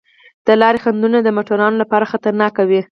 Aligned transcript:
د 0.47 0.49
لارې 0.61 0.81
خنډونه 0.83 1.19
د 1.21 1.27
موټروانو 1.37 1.81
لپاره 1.83 2.09
خطرناک 2.11 2.53
وي. 2.69 2.81